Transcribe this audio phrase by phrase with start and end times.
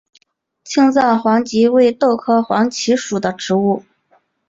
[0.63, 3.83] 青藏黄耆为豆科黄芪属的植物。